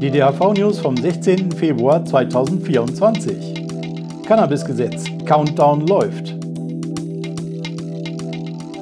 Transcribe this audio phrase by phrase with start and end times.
[0.00, 1.52] Die DHV-News vom 16.
[1.52, 3.64] Februar 2024.
[4.26, 5.06] Cannabisgesetz.
[5.24, 6.36] Countdown läuft.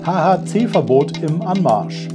[0.04, 2.08] HHC-Verbot im Anmarsch.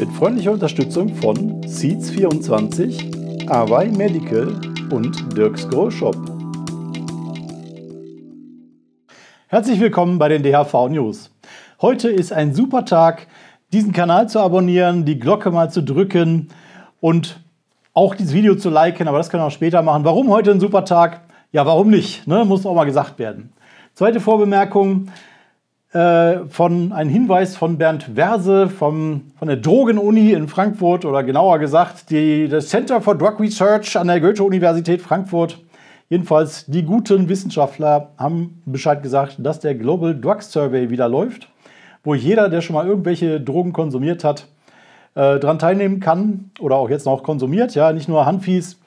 [0.00, 4.60] Mit freundlicher Unterstützung von Seeds24, Awai Medical
[4.90, 6.16] und Dirks Grow Shop.
[9.46, 11.30] Herzlich willkommen bei den DHV News.
[11.82, 13.26] Heute ist ein super Tag,
[13.72, 16.46] diesen Kanal zu abonnieren, die Glocke mal zu drücken
[17.00, 17.40] und
[17.92, 20.04] auch dieses Video zu liken, aber das können wir auch später machen.
[20.04, 21.22] Warum heute ein super Tag?
[21.50, 22.24] Ja, warum nicht?
[22.28, 22.44] Ne?
[22.44, 23.52] Muss auch mal gesagt werden.
[23.94, 25.08] Zweite Vorbemerkung
[25.92, 31.58] äh, von ein Hinweis von Bernd Verse vom, von der Drogenuni in Frankfurt oder genauer
[31.58, 35.58] gesagt die, das Center for Drug Research an der Goethe-Universität Frankfurt
[36.12, 41.48] Jedenfalls, die guten Wissenschaftler haben Bescheid gesagt, dass der Global Drug Survey wieder läuft,
[42.04, 44.48] wo jeder, der schon mal irgendwelche Drogen konsumiert hat,
[45.14, 48.78] äh, daran teilnehmen kann oder auch jetzt noch konsumiert, ja, nicht nur Handfies.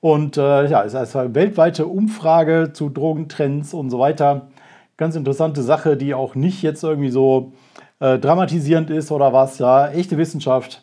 [0.00, 4.48] Und äh, ja, es ist eine weltweite Umfrage zu Drogentrends und so weiter.
[4.96, 7.52] Ganz interessante Sache, die auch nicht jetzt irgendwie so
[8.00, 10.82] äh, dramatisierend ist oder was, ja, echte Wissenschaft.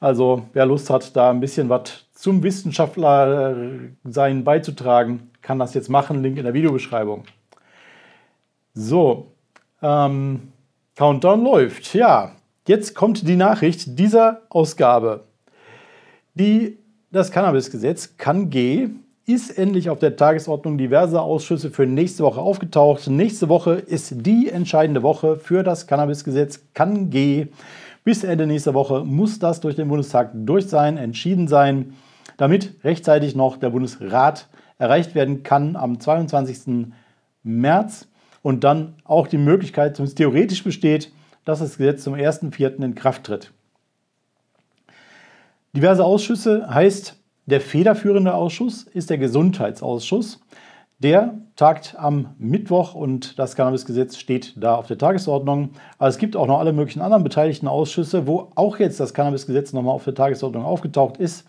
[0.00, 3.54] Also wer Lust hat, da ein bisschen was zum Wissenschaftler
[4.04, 6.22] sein beizutragen, kann das jetzt machen.
[6.22, 7.24] Link in der Videobeschreibung.
[8.72, 9.32] So,
[9.82, 10.52] ähm,
[10.96, 11.92] Countdown läuft.
[11.94, 12.32] Ja,
[12.68, 15.24] jetzt kommt die Nachricht dieser Ausgabe.
[16.34, 16.78] Die,
[17.10, 18.90] das Cannabisgesetz kann G
[19.26, 23.08] ist endlich auf der Tagesordnung diverser Ausschüsse für nächste Woche aufgetaucht.
[23.08, 27.46] Nächste Woche ist die entscheidende Woche für das Cannabisgesetz kann G.
[28.04, 31.94] Bis Ende nächster Woche muss das durch den Bundestag durch sein, entschieden sein,
[32.36, 34.46] damit rechtzeitig noch der Bundesrat
[34.78, 36.86] erreicht werden kann am 22.
[37.42, 38.06] März
[38.44, 41.10] und dann auch die Möglichkeit, zumindest theoretisch besteht,
[41.46, 42.84] dass das Gesetz zum 1.4.
[42.84, 43.50] in Kraft tritt.
[45.74, 50.40] Diverse Ausschüsse heißt, der federführende Ausschuss ist der Gesundheitsausschuss.
[50.98, 55.70] Der tagt am Mittwoch und das Cannabisgesetz steht da auf der Tagesordnung.
[55.98, 59.72] Aber es gibt auch noch alle möglichen anderen beteiligten Ausschüsse, wo auch jetzt das Cannabisgesetz
[59.72, 61.46] nochmal auf der Tagesordnung aufgetaucht ist.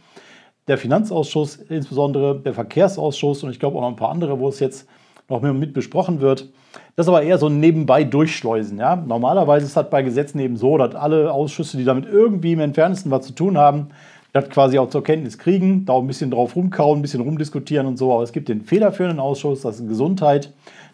[0.69, 4.61] Der Finanzausschuss, insbesondere der Verkehrsausschuss und ich glaube auch noch ein paar andere, wo es
[4.61, 4.87] jetzt
[5.29, 6.49] noch mit besprochen wird.
[6.95, 8.77] Das ist aber eher so ein nebenbei durchschleusen.
[8.77, 8.95] Ja?
[8.95, 13.11] Normalerweise ist das bei Gesetzen eben so, dass alle Ausschüsse, die damit irgendwie im entferntesten
[13.11, 13.87] was zu tun haben,
[14.33, 17.87] das quasi auch zur Kenntnis kriegen, da auch ein bisschen drauf rumkauen, ein bisschen rumdiskutieren
[17.87, 18.13] und so.
[18.13, 20.51] Aber es gibt den federführenden Ausschuss, das ist Gesundheit.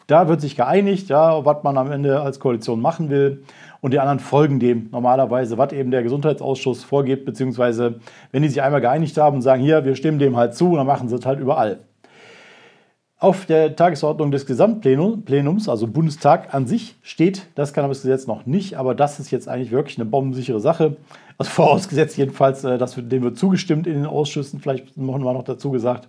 [0.08, 3.44] Da wird sich geeinigt, ja, was man am Ende als Koalition machen will.
[3.80, 8.00] Und die anderen folgen dem normalerweise, was eben der Gesundheitsausschuss vorgibt, beziehungsweise
[8.31, 10.86] wenn die sich einmal geeinigt haben und sagen, hier, wir stimmen dem halt zu, dann
[10.86, 11.80] machen sie es halt überall.
[13.22, 18.96] Auf der Tagesordnung des Gesamtplenums, also Bundestag an sich, steht das Cannabisgesetz noch nicht, aber
[18.96, 20.98] das ist jetzt eigentlich wirklich eine bombensichere Sache.
[21.38, 25.44] Also vorausgesetzt jedenfalls, äh, dass dem wird zugestimmt in den Ausschüssen, vielleicht machen wir noch
[25.44, 26.08] dazu gesagt.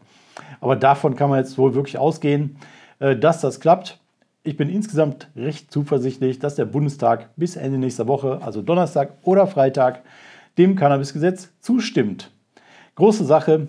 [0.62, 2.56] Aber davon kann man jetzt wohl wirklich ausgehen,
[2.98, 4.00] äh, dass das klappt.
[4.42, 9.46] Ich bin insgesamt recht zuversichtlich, dass der Bundestag bis Ende nächster Woche, also Donnerstag oder
[9.46, 10.00] Freitag,
[10.56, 12.30] dem Cannabisgesetz zustimmt.
[12.94, 13.68] Große Sache.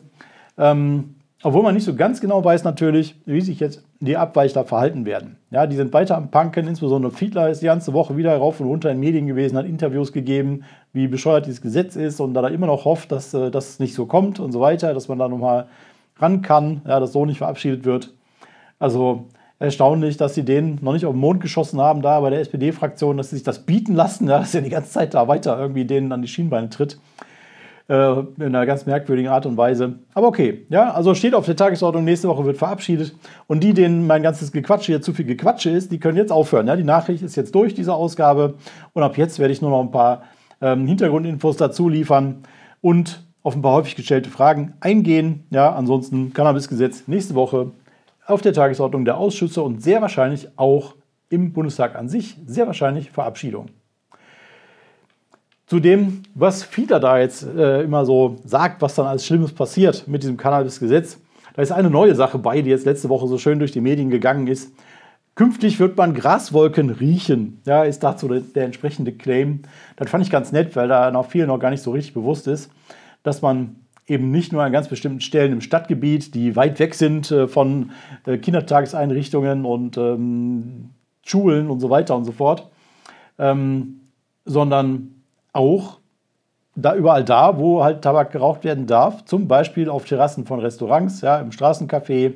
[0.58, 5.06] Ähm, obwohl man nicht so ganz genau weiß natürlich, wie sich jetzt die Abweichler verhalten
[5.06, 5.38] werden.
[5.52, 8.68] Ja, die sind weiter am Punken, insbesondere Fiedler ist die ganze Woche wieder rauf und
[8.68, 12.52] runter in Medien gewesen, hat Interviews gegeben, wie bescheuert dieses Gesetz ist und da er
[12.52, 15.28] immer noch hofft, dass äh, das nicht so kommt und so weiter, dass man da
[15.28, 15.68] nochmal
[16.18, 18.14] ran kann, ja, dass so nicht verabschiedet wird.
[18.80, 19.26] Also
[19.60, 23.18] erstaunlich, dass sie den noch nicht auf den Mond geschossen haben, da bei der SPD-Fraktion,
[23.18, 25.86] dass sie sich das bieten lassen, ja, dass er die ganze Zeit da weiter irgendwie
[25.86, 27.00] denen an die Schienbeine tritt.
[27.90, 29.96] Äh, in einer ganz merkwürdigen Art und Weise.
[30.14, 33.14] Aber okay, ja, also steht auf der Tagesordnung, nächste Woche wird verabschiedet.
[33.48, 36.66] Und die, denen mein ganzes Gequatsche hier zu viel Gequatsche ist, die können jetzt aufhören.
[36.68, 36.78] Ja?
[36.78, 38.54] Die Nachricht ist jetzt durch, diese Ausgabe.
[38.94, 40.24] Und ab jetzt werde ich nur noch ein paar
[40.62, 42.44] ähm, Hintergrundinfos dazu liefern
[42.80, 45.46] und auf ein paar häufig gestellte Fragen eingehen.
[45.50, 47.72] Ja, ansonsten Cannabisgesetz nächste Woche
[48.26, 50.96] auf der Tagesordnung der Ausschüsse und sehr wahrscheinlich auch
[51.28, 53.66] im Bundestag an sich, sehr wahrscheinlich Verabschiedung.
[55.74, 60.08] Zu dem, was Fiedler da jetzt äh, immer so sagt, was dann als Schlimmes passiert
[60.08, 61.18] mit diesem Cannabis-Gesetz.
[61.56, 64.12] Da ist eine neue Sache bei, die jetzt letzte Woche so schön durch die Medien
[64.12, 64.72] gegangen ist.
[65.34, 67.60] Künftig wird man Graswolken riechen.
[67.66, 69.64] Ja, ist dazu der, der entsprechende Claim.
[69.96, 72.46] Das fand ich ganz nett, weil da noch vielen noch gar nicht so richtig bewusst
[72.46, 72.70] ist,
[73.24, 77.32] dass man eben nicht nur an ganz bestimmten Stellen im Stadtgebiet, die weit weg sind
[77.32, 77.90] äh, von
[78.28, 80.92] äh, Kindertageseinrichtungen und ähm,
[81.26, 82.70] Schulen und so weiter und so fort,
[83.40, 84.02] ähm,
[84.46, 85.23] sondern
[85.54, 86.00] auch
[86.76, 91.22] da überall da, wo halt Tabak geraucht werden darf, zum Beispiel auf Terrassen von Restaurants,
[91.22, 92.34] ja, im Straßencafé,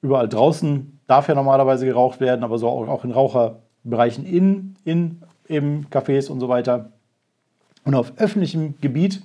[0.00, 5.86] überall draußen darf ja normalerweise geraucht werden, aber so auch, in Raucherbereichen in, in eben
[5.90, 6.92] Cafés und so weiter.
[7.84, 9.22] Und auf öffentlichem Gebiet,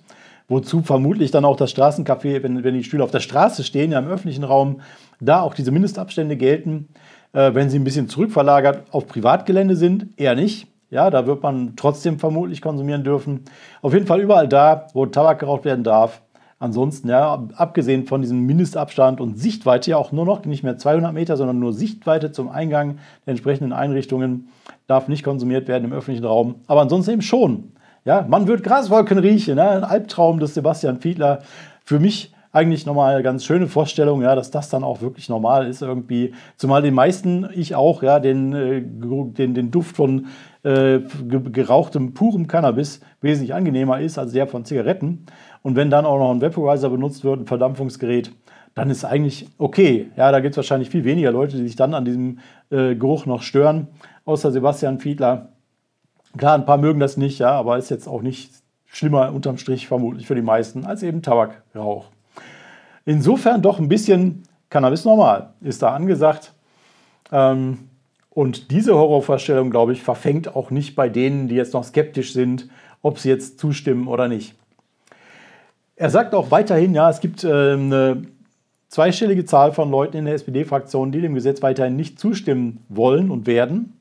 [0.48, 4.00] wozu vermutlich dann auch das Straßencafé, wenn, wenn die Stühle auf der Straße stehen, ja
[4.00, 4.81] im öffentlichen Raum,
[5.20, 6.90] da auch diese Mindestabstände gelten.
[7.34, 10.68] Äh, wenn sie ein bisschen zurückverlagert auf Privatgelände sind, eher nicht.
[10.94, 13.45] Ja, da wird man trotzdem vermutlich konsumieren dürfen.
[13.81, 16.22] Auf jeden Fall überall da, wo Tabak geraucht werden darf.
[16.60, 21.12] Ansonsten, ja, abgesehen von diesem Mindestabstand und Sichtweite, ja auch nur noch nicht mehr 200
[21.12, 24.50] Meter, sondern nur Sichtweite zum Eingang der entsprechenden Einrichtungen,
[24.86, 26.56] darf nicht konsumiert werden im öffentlichen Raum.
[26.68, 27.72] Aber ansonsten eben schon.
[28.06, 29.68] Ja, man wird Graswolken riechen, ne?
[29.68, 31.42] ein Albtraum des Sebastian Fiedler.
[31.84, 35.68] Für mich eigentlich nochmal eine ganz schöne Vorstellung, ja, dass das dann auch wirklich normal
[35.68, 36.34] ist irgendwie.
[36.56, 40.28] Zumal den meisten, ich auch, ja, den, äh, den, den Duft von
[40.62, 45.26] äh, gerauchtem, purem Cannabis wesentlich angenehmer ist als der von Zigaretten.
[45.64, 48.32] Und wenn dann auch noch ein Vaporizer benutzt wird, ein Verdampfungsgerät,
[48.76, 50.12] dann ist eigentlich okay.
[50.16, 52.38] Ja, da gibt es wahrscheinlich viel weniger Leute, die sich dann an diesem
[52.70, 53.88] äh, Geruch noch stören,
[54.26, 55.50] außer Sebastian Fiedler.
[56.38, 58.52] Klar, ein paar mögen das nicht, ja, aber ist jetzt auch nicht
[58.86, 62.12] schlimmer unterm Strich vermutlich für die meisten als eben Tabakrauch.
[63.06, 66.54] Insofern doch ein bisschen Cannabis normal ist da angesagt.
[67.32, 67.90] Ähm,
[68.30, 72.68] und diese Horrorvorstellung, glaube ich, verfängt auch nicht bei denen, die jetzt noch skeptisch sind,
[73.02, 74.56] ob sie jetzt zustimmen oder nicht.
[75.96, 78.24] Er sagt auch weiterhin, ja, es gibt äh, eine
[78.88, 83.46] zweistellige Zahl von Leuten in der SPD-Fraktion, die dem Gesetz weiterhin nicht zustimmen wollen und
[83.46, 84.00] werden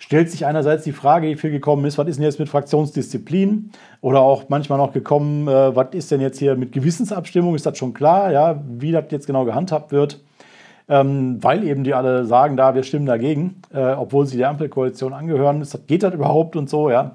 [0.00, 3.70] stellt sich einerseits die Frage, wie viel gekommen ist, was ist denn jetzt mit Fraktionsdisziplin?
[4.00, 7.54] Oder auch manchmal noch gekommen, äh, was ist denn jetzt hier mit Gewissensabstimmung?
[7.54, 10.20] Ist das schon klar, ja, wie das jetzt genau gehandhabt wird?
[10.88, 15.12] Ähm, weil eben die alle sagen, da, wir stimmen dagegen, äh, obwohl sie der Ampelkoalition
[15.12, 15.60] angehören.
[15.60, 17.12] Ist, geht das überhaupt und so, ja?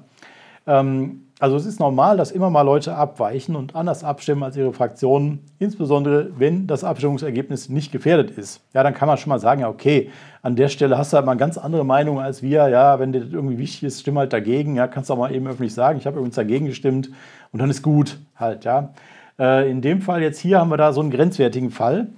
[0.66, 4.72] Ähm, also es ist normal, dass immer mal Leute abweichen und anders abstimmen als ihre
[4.72, 8.62] Fraktionen, insbesondere wenn das Abstimmungsergebnis nicht gefährdet ist.
[8.72, 10.10] Ja, dann kann man schon mal sagen, ja, okay,
[10.40, 12.68] an der Stelle hast du halt mal eine ganz andere Meinung als wir.
[12.68, 14.76] Ja, wenn dir das irgendwie wichtig ist, stimm halt dagegen.
[14.76, 17.10] Ja, kannst du auch mal eben öffentlich sagen, ich habe übrigens dagegen gestimmt
[17.52, 18.94] und dann ist gut halt, ja.
[19.38, 22.08] Äh, in dem Fall jetzt hier haben wir da so einen grenzwertigen Fall.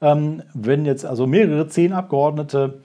[0.00, 2.80] Ähm, wenn jetzt also mehrere zehn Abgeordnete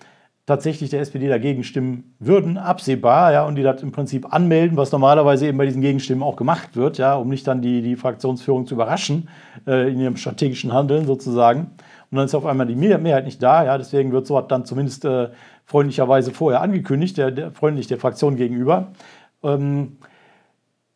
[0.49, 4.91] tatsächlich der SPD dagegen stimmen würden, absehbar, ja, und die das im Prinzip anmelden, was
[4.91, 8.65] normalerweise eben bei diesen Gegenstimmen auch gemacht wird, ja, um nicht dann die, die Fraktionsführung
[8.65, 9.29] zu überraschen
[9.67, 11.69] äh, in ihrem strategischen Handeln sozusagen.
[12.09, 15.05] Und dann ist auf einmal die Mehrheit nicht da, ja, deswegen wird sowas dann zumindest
[15.05, 15.29] äh,
[15.65, 18.87] freundlicherweise vorher angekündigt, der, der, freundlich der Fraktion gegenüber.
[19.43, 19.97] Ähm,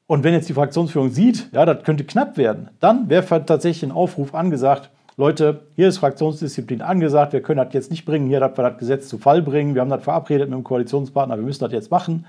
[0.07, 3.95] und wenn jetzt die Fraktionsführung sieht, ja, das könnte knapp werden, dann wäre tatsächlich ein
[3.95, 8.57] Aufruf angesagt, Leute, hier ist Fraktionsdisziplin angesagt, wir können das jetzt nicht bringen, hier, dass
[8.57, 11.63] wir das Gesetz zu Fall bringen, wir haben das verabredet mit dem Koalitionspartner, wir müssen
[11.63, 12.25] das jetzt machen.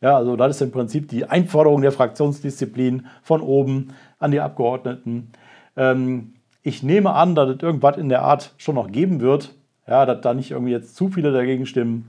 [0.00, 3.88] Ja, also das ist im Prinzip die Einforderung der Fraktionsdisziplin von oben
[4.20, 5.32] an die Abgeordneten.
[5.76, 9.56] Ähm, ich nehme an, dass es irgendwas in der Art schon noch geben wird,
[9.88, 12.08] ja, dass da nicht irgendwie jetzt zu viele dagegen stimmen.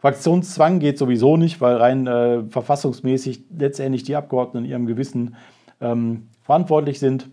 [0.00, 5.36] Fraktionszwang geht sowieso nicht, weil rein äh, verfassungsmäßig letztendlich die Abgeordneten in ihrem Gewissen
[5.80, 7.30] ähm, verantwortlich sind.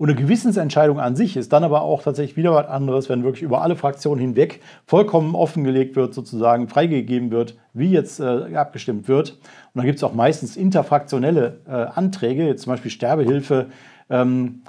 [0.00, 3.42] Und eine Gewissensentscheidung an sich ist dann aber auch tatsächlich wieder was anderes, wenn wirklich
[3.42, 9.32] über alle Fraktionen hinweg vollkommen offengelegt wird, sozusagen freigegeben wird, wie jetzt äh, abgestimmt wird.
[9.32, 9.40] Und
[9.74, 13.66] dann gibt es auch meistens interfraktionelle äh, Anträge, jetzt zum Beispiel Sterbehilfe.
[14.08, 14.62] Ähm,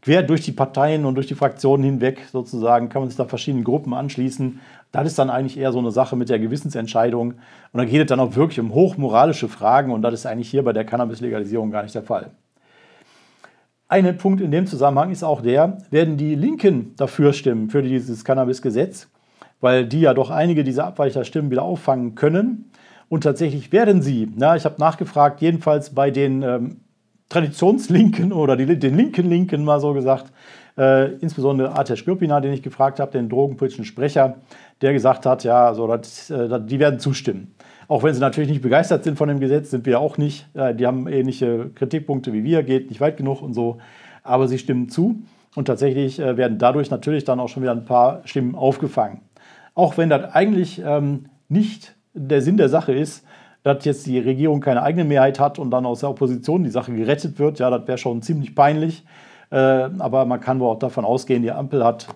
[0.00, 3.64] quer durch die Parteien und durch die Fraktionen hinweg sozusagen kann man sich da verschiedenen
[3.64, 4.60] Gruppen anschließen.
[4.92, 7.32] Das ist dann eigentlich eher so eine Sache mit der Gewissensentscheidung.
[7.32, 10.62] Und da geht es dann auch wirklich um hochmoralische Fragen und das ist eigentlich hier
[10.62, 12.30] bei der Cannabis-Legalisierung gar nicht der Fall.
[13.90, 18.22] Ein Punkt in dem Zusammenhang ist auch der, werden die Linken dafür stimmen, für dieses
[18.22, 19.08] Cannabis-Gesetz,
[19.62, 22.70] weil die ja doch einige dieser Abweicherstimmen wieder auffangen können.
[23.08, 26.80] Und tatsächlich werden sie, na, ich habe nachgefragt, jedenfalls bei den ähm,
[27.30, 30.32] Traditionslinken oder die, den linken Linken mal so gesagt,
[30.76, 34.36] äh, insbesondere Atesh Gürpina, den ich gefragt habe, den drogenpolitischen Sprecher,
[34.82, 37.54] der gesagt hat, ja, also das, äh, die werden zustimmen.
[37.88, 40.46] Auch wenn sie natürlich nicht begeistert sind von dem Gesetz, sind wir auch nicht.
[40.54, 43.78] Äh, die haben ähnliche Kritikpunkte wie wir, geht nicht weit genug und so.
[44.22, 45.22] Aber sie stimmen zu
[45.56, 49.22] und tatsächlich äh, werden dadurch natürlich dann auch schon wieder ein paar Stimmen aufgefangen.
[49.74, 53.24] Auch wenn das eigentlich ähm, nicht der Sinn der Sache ist,
[53.62, 56.92] dass jetzt die Regierung keine eigene Mehrheit hat und dann aus der Opposition die Sache
[56.92, 57.58] gerettet wird.
[57.58, 59.04] Ja, das wäre schon ziemlich peinlich.
[59.50, 62.06] Äh, aber man kann wohl auch davon ausgehen, die Ampel hat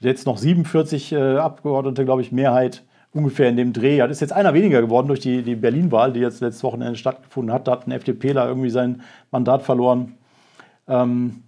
[0.00, 2.82] jetzt noch 47 äh, Abgeordnete, glaube ich, Mehrheit
[3.16, 3.98] ungefähr in dem Dreh.
[3.98, 7.52] Das ist jetzt einer weniger geworden durch die, die Berlin-Wahl, die jetzt letztes Wochenende stattgefunden
[7.52, 7.66] hat.
[7.66, 10.14] Da hat ein FDPler irgendwie sein Mandat verloren.
[10.86, 11.42] Ähm,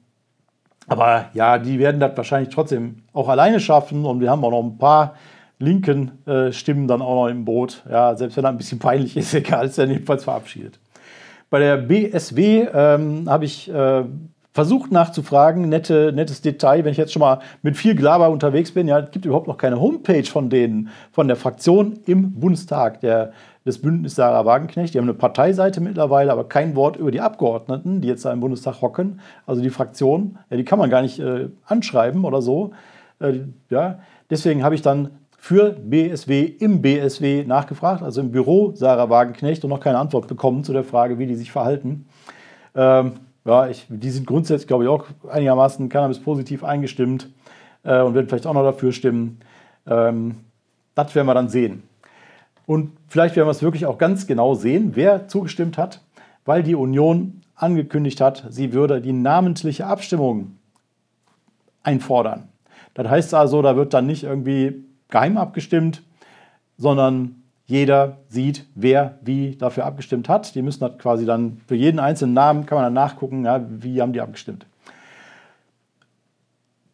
[0.86, 4.04] aber ja, die werden das wahrscheinlich trotzdem auch alleine schaffen.
[4.04, 5.14] Und wir haben auch noch ein paar
[5.58, 7.84] linken äh, Stimmen dann auch noch im Boot.
[7.90, 10.78] Ja, selbst wenn das ein bisschen peinlich ist, egal, ist er jedenfalls verabschiedet.
[11.50, 14.04] Bei der BSW ähm, habe ich äh,
[14.52, 18.88] versucht nachzufragen, nette, nettes Detail, wenn ich jetzt schon mal mit viel Glaber unterwegs bin,
[18.88, 23.32] ja, es gibt überhaupt noch keine Homepage von denen, von der Fraktion im Bundestag, der,
[23.64, 24.94] des Bündnisses Sarah Wagenknecht.
[24.94, 28.40] Die haben eine Parteiseite mittlerweile, aber kein Wort über die Abgeordneten, die jetzt da im
[28.40, 29.20] Bundestag hocken.
[29.46, 32.72] Also die Fraktion, ja, die kann man gar nicht äh, anschreiben oder so.
[33.20, 33.40] Äh,
[33.70, 34.00] ja.
[34.30, 39.70] Deswegen habe ich dann für BSW im BSW nachgefragt, also im Büro Sarah Wagenknecht und
[39.70, 42.06] noch keine Antwort bekommen zu der Frage, wie die sich verhalten.
[42.74, 43.12] Ähm,
[43.44, 47.30] ja, ich, die sind grundsätzlich, glaube ich, auch einigermaßen Cannabis-positiv eingestimmt
[47.84, 49.40] äh, und werden vielleicht auch noch dafür stimmen.
[49.86, 50.36] Ähm,
[50.94, 51.82] das werden wir dann sehen.
[52.66, 56.02] Und vielleicht werden wir es wirklich auch ganz genau sehen, wer zugestimmt hat,
[56.44, 60.58] weil die Union angekündigt hat, sie würde die namentliche Abstimmung
[61.82, 62.48] einfordern.
[62.94, 66.02] Das heißt also, da wird dann nicht irgendwie geheim abgestimmt,
[66.76, 67.37] sondern
[67.68, 70.54] jeder sieht, wer wie dafür abgestimmt hat.
[70.54, 74.00] Die müssen das quasi dann für jeden einzelnen Namen kann man dann nachgucken, ja, wie
[74.00, 74.64] haben die abgestimmt.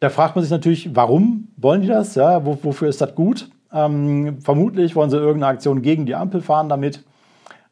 [0.01, 2.13] Da fragt man sich natürlich, warum wollen die das?
[2.15, 3.49] Ja, wofür ist das gut?
[3.71, 7.03] Ähm, vermutlich wollen sie irgendeine Aktion gegen die Ampel fahren damit.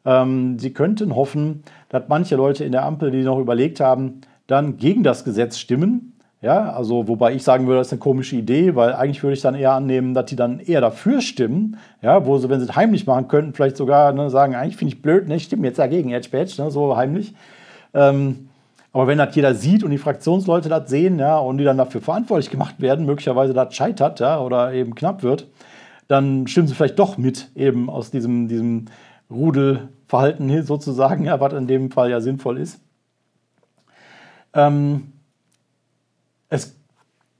[0.06, 4.78] Ähm, sie könnten hoffen, dass manche Leute in der Ampel, die noch überlegt haben, dann
[4.78, 6.13] gegen das Gesetz stimmen
[6.44, 9.40] ja, also wobei ich sagen würde, das ist eine komische Idee, weil eigentlich würde ich
[9.40, 12.76] dann eher annehmen, dass die dann eher dafür stimmen, ja, wo sie, wenn sie es
[12.76, 15.78] heimlich machen könnten, vielleicht sogar ne, sagen, eigentlich finde ich blöd, ne, ich stimme jetzt
[15.78, 17.32] dagegen, Edge Badge, ne, so heimlich.
[17.94, 18.50] Ähm,
[18.92, 22.02] aber wenn das jeder sieht und die Fraktionsleute das sehen, ja, und die dann dafür
[22.02, 25.48] verantwortlich gemacht werden, möglicherweise das scheitert, ja, oder eben knapp wird,
[26.08, 28.84] dann stimmen sie vielleicht doch mit, eben aus diesem, diesem
[29.30, 32.80] Rudelverhalten sozusagen, ja, was in dem Fall ja sinnvoll ist.
[34.52, 35.13] Ähm,
[36.48, 36.76] es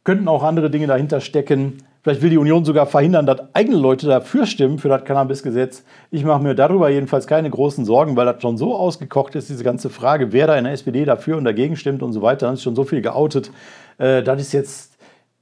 [0.05, 1.79] könnten auch andere Dinge dahinter stecken.
[2.03, 5.85] Vielleicht will die Union sogar verhindern, dass eigene Leute dafür stimmen, für das Cannabis-Gesetz.
[6.11, 9.65] Ich mache mir darüber jedenfalls keine großen Sorgen, weil das schon so ausgekocht ist, diese
[9.65, 12.47] ganze Frage, wer da in der SPD dafür und dagegen stimmt und so weiter.
[12.47, 13.51] Dann ist schon so viel geoutet.
[13.97, 14.99] Äh, das ist jetzt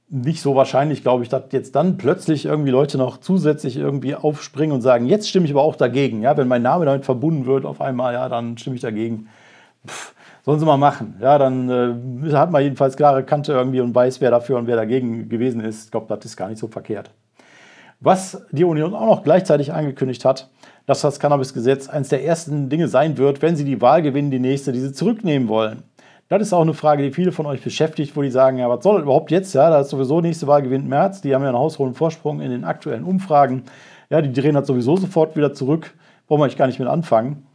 [0.09, 4.73] nicht so wahrscheinlich, glaube ich, dass jetzt dann plötzlich irgendwie Leute noch zusätzlich irgendwie aufspringen
[4.73, 6.21] und sagen, jetzt stimme ich aber auch dagegen.
[6.21, 9.27] Ja, wenn mein Name damit verbunden wird auf einmal, ja, dann stimme ich dagegen.
[9.85, 10.12] Pff
[10.45, 11.15] Sollen sie mal machen.
[11.21, 14.75] Ja, dann äh, hat man jedenfalls klare Kante irgendwie und weiß, wer dafür und wer
[14.75, 15.85] dagegen gewesen ist.
[15.85, 17.11] Ich glaube, das ist gar nicht so verkehrt.
[18.01, 20.49] Was die Union auch noch gleichzeitig angekündigt hat,
[20.85, 24.39] dass das Cannabis-Gesetz eines der ersten Dinge sein wird, wenn sie die Wahl gewinnen, die
[24.39, 25.83] nächste, die sie zurücknehmen wollen.
[26.27, 28.83] Das ist auch eine Frage, die viele von euch beschäftigt, wo die sagen, ja, was
[28.83, 29.53] soll das überhaupt jetzt?
[29.53, 32.51] Ja, da ist sowieso nächste Wahl gewinnt März, die haben ja einen haushohen Vorsprung in
[32.51, 33.63] den aktuellen Umfragen.
[34.09, 35.93] Ja, die drehen das sowieso sofort wieder zurück,
[36.27, 37.45] brauchen wir eigentlich gar nicht mit anfangen.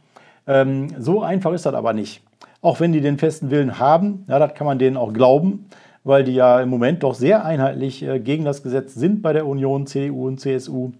[0.47, 2.23] Ähm, so einfach ist das aber nicht
[2.61, 4.25] auch wenn die den festen Willen haben.
[4.27, 5.65] Ja, das kann man denen auch glauben,
[6.03, 9.47] weil die ja im Moment doch sehr einheitlich äh, gegen das Gesetz sind bei der
[9.47, 10.91] Union, CDU und CSU.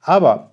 [0.00, 0.50] Aber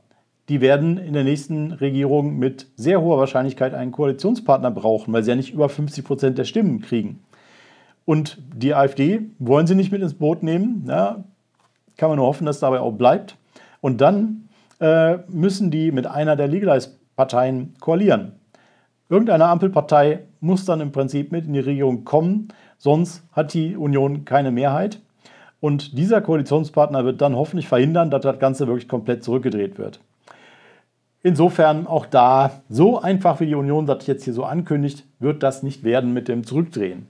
[0.50, 5.30] die werden in der nächsten Regierung mit sehr hoher Wahrscheinlichkeit einen Koalitionspartner brauchen, weil sie
[5.30, 7.20] ja nicht über 50 Prozent der Stimmen kriegen.
[8.06, 10.86] Und die AfD wollen sie nicht mit ins Boot nehmen.
[10.88, 11.24] Ja,
[11.98, 13.36] kann man nur hoffen, dass dabei auch bleibt.
[13.82, 14.50] Und dann
[14.80, 18.39] äh, müssen die mit einer der Legalize-Parteien koalieren.
[19.10, 24.24] Irgendeine Ampelpartei muss dann im Prinzip mit in die Regierung kommen, sonst hat die Union
[24.24, 25.00] keine Mehrheit.
[25.60, 30.00] Und dieser Koalitionspartner wird dann hoffentlich verhindern, dass das Ganze wirklich komplett zurückgedreht wird.
[31.22, 35.64] Insofern auch da, so einfach wie die Union das jetzt hier so ankündigt, wird das
[35.64, 37.08] nicht werden mit dem Zurückdrehen.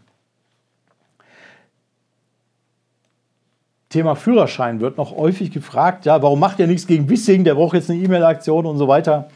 [3.89, 7.75] Thema Führerschein wird noch häufig gefragt, ja, warum macht ihr nichts gegen Wissing, der braucht
[7.75, 9.29] jetzt eine E-Mail-Aktion und so weiter.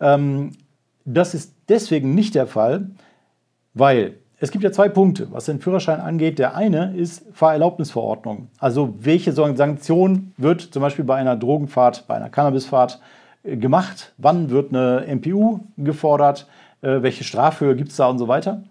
[0.00, 0.52] Ähm,
[1.04, 2.90] das ist deswegen nicht der Fall,
[3.74, 6.38] weil es gibt ja zwei Punkte, was den Führerschein angeht.
[6.38, 8.48] Der eine ist Fahrerlaubnisverordnung.
[8.58, 13.00] Also welche Sanktion wird zum Beispiel bei einer Drogenfahrt, bei einer Cannabisfahrt
[13.44, 14.12] äh, gemacht?
[14.18, 16.46] Wann wird eine MPU gefordert?
[16.82, 18.62] Äh, welche Strafhöhe gibt es da und so weiter?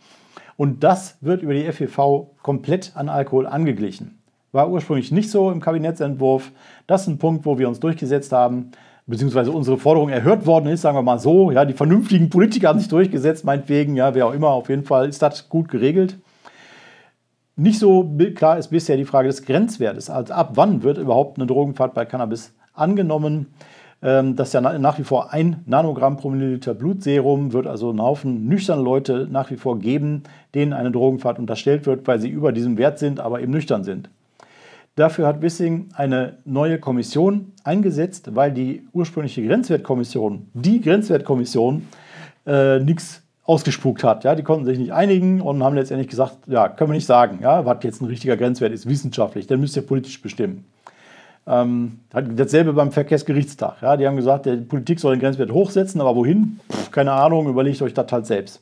[0.56, 4.20] Und das wird über die FEV komplett an Alkohol angeglichen.
[4.52, 6.52] War ursprünglich nicht so im Kabinettsentwurf.
[6.88, 8.72] Das ist ein Punkt, wo wir uns durchgesetzt haben
[9.08, 11.52] beziehungsweise unsere Forderung erhört worden ist, sagen wir mal so.
[11.52, 15.08] Ja, die vernünftigen Politiker haben sich durchgesetzt, meinetwegen, ja, wer auch immer, auf jeden Fall
[15.08, 16.18] ist das gut geregelt.
[17.56, 18.04] Nicht so
[18.36, 20.10] klar ist bisher die Frage des Grenzwertes.
[20.10, 23.48] Also ab wann wird überhaupt eine Drogenfahrt bei Cannabis angenommen?
[24.02, 28.02] Ähm, das ist ja nach wie vor ein Nanogramm pro Milliliter Blutserum, wird also einen
[28.02, 32.52] Haufen nüchterne Leute nach wie vor geben, denen eine Drogenfahrt unterstellt wird, weil sie über
[32.52, 34.10] diesem Wert sind, aber eben nüchtern sind.
[34.96, 41.86] Dafür hat Wissing eine neue Kommission eingesetzt, weil die ursprüngliche Grenzwertkommission, die Grenzwertkommission,
[42.48, 44.24] äh, nichts ausgespuckt hat.
[44.24, 47.40] Ja, die konnten sich nicht einigen und haben letztendlich gesagt, ja, können wir nicht sagen,
[47.42, 50.64] ja, was jetzt ein richtiger Grenzwert ist, wissenschaftlich, dann müsst ihr politisch bestimmen.
[51.46, 53.82] Ähm, dasselbe beim Verkehrsgerichtstag.
[53.82, 56.60] Ja, die haben gesagt, die Politik soll den Grenzwert hochsetzen, aber wohin?
[56.72, 58.62] Pff, keine Ahnung, überlegt euch das halt selbst.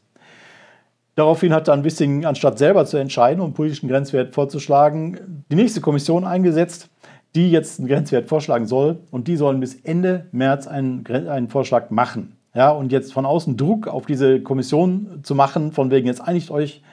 [1.16, 6.26] Daraufhin hat dann Wissing, anstatt selber zu entscheiden und politischen Grenzwert vorzuschlagen, die nächste Kommission
[6.26, 6.90] eingesetzt,
[7.36, 11.90] die jetzt einen Grenzwert vorschlagen soll und die sollen bis Ende März einen, einen Vorschlag
[11.90, 12.38] machen.
[12.56, 16.52] Ja, und jetzt von außen Druck auf diese Kommission zu machen, von wegen jetzt einigt
[16.52, 16.84] euch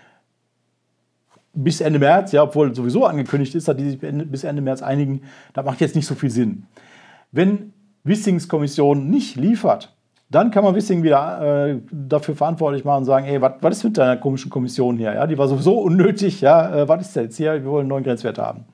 [1.53, 5.23] bis Ende März, ja, obwohl sowieso angekündigt ist, dass die sich bis Ende März einigen,
[5.53, 6.67] das macht jetzt nicht so viel Sinn.
[7.33, 7.73] Wenn
[8.05, 9.95] Wissings Kommission nicht liefert,
[10.31, 13.99] dann kann man Wissing wieder äh, dafür verantwortlich machen und sagen, ey, was ist mit
[13.99, 15.13] deiner komischen Kommission hier?
[15.13, 17.55] Ja, die war sowieso unnötig, ja, äh, was ist denn jetzt hier?
[17.55, 18.65] Wir wollen einen neuen Grenzwert haben.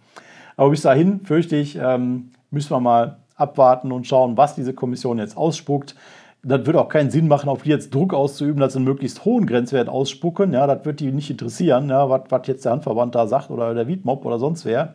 [0.57, 5.19] Aber bis dahin, fürchte ich, ähm, müssen wir mal abwarten und schauen, was diese Kommission
[5.19, 5.95] jetzt ausspuckt.
[6.43, 9.25] Das wird auch keinen Sinn machen, auf die jetzt Druck auszuüben, dass sie einen möglichst
[9.25, 10.53] hohen Grenzwert ausspucken.
[10.53, 13.75] Ja, das wird die nicht interessieren, ja, was, was jetzt der Handverband da sagt oder
[13.75, 14.95] der Wiedmob oder sonst wer.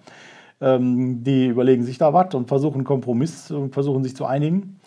[0.61, 4.79] Ähm, die überlegen sich da was und versuchen Kompromiss und versuchen sich zu einigen.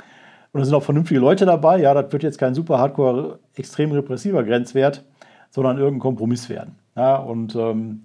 [0.54, 1.80] Und da sind auch vernünftige Leute dabei.
[1.80, 5.04] Ja, das wird jetzt kein super hardcore, extrem repressiver Grenzwert,
[5.50, 6.76] sondern irgendein Kompromiss werden.
[6.94, 8.02] Ja, und ähm,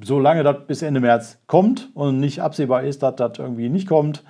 [0.00, 4.22] solange das bis Ende März kommt und nicht absehbar ist, dass das irgendwie nicht kommt,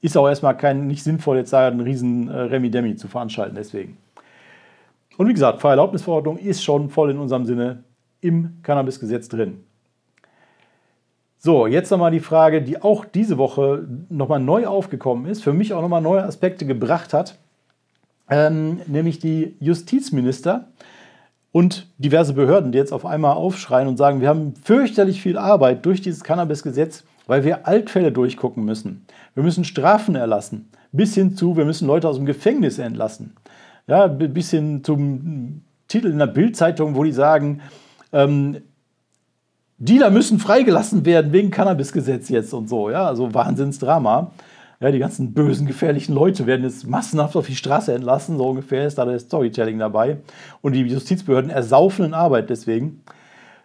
[0.00, 3.54] ist auch erstmal kein, nicht sinnvoll, jetzt da einen riesen äh, Remi-Demi zu veranstalten.
[3.54, 3.96] Deswegen.
[5.16, 7.84] Und wie gesagt, Fahrerlaubnisverordnung ist schon voll in unserem Sinne
[8.20, 9.62] im Cannabisgesetz drin.
[11.40, 15.72] So, jetzt nochmal die Frage, die auch diese Woche nochmal neu aufgekommen ist, für mich
[15.72, 17.38] auch nochmal neue Aspekte gebracht hat,
[18.28, 20.66] ähm, nämlich die Justizminister
[21.52, 25.86] und diverse Behörden, die jetzt auf einmal aufschreien und sagen, wir haben fürchterlich viel Arbeit
[25.86, 29.06] durch dieses Cannabis-Gesetz, weil wir Altfälle durchgucken müssen.
[29.34, 33.36] Wir müssen Strafen erlassen, bis hin zu, wir müssen Leute aus dem Gefängnis entlassen.
[33.86, 37.60] Ja, bis hin zum Titel in der Bildzeitung, wo die sagen,
[38.12, 38.58] ähm,
[39.80, 42.90] Dealer müssen freigelassen werden wegen Cannabis-Gesetz jetzt und so.
[42.90, 44.32] Ja, also Wahnsinnsdrama.
[44.80, 48.38] Ja, die ganzen bösen, gefährlichen Leute werden jetzt massenhaft auf die Straße entlassen.
[48.38, 50.18] So ungefähr ist da das Storytelling dabei.
[50.62, 53.02] Und die Justizbehörden ersaufen in Arbeit deswegen.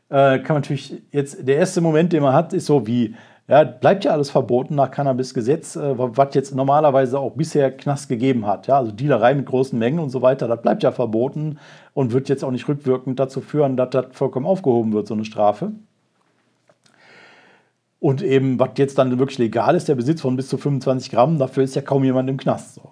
[0.09, 3.15] Äh, kann man natürlich jetzt, der erste Moment, den man hat, ist so wie,
[3.47, 8.45] ja, bleibt ja alles verboten nach Cannabis-Gesetz, äh, was jetzt normalerweise auch bisher Knast gegeben
[8.45, 8.67] hat.
[8.67, 11.57] Ja, also Dealerei mit großen Mengen und so weiter, das bleibt ja verboten
[11.95, 15.25] und wird jetzt auch nicht rückwirkend dazu führen, dass das vollkommen aufgehoben wird, so eine
[15.25, 15.71] Strafe.
[18.03, 21.39] Und eben, was jetzt dann wirklich legal ist, der Besitz von bis zu 25 Gramm,
[21.39, 22.75] dafür ist ja kaum jemand im Knast.
[22.75, 22.91] So.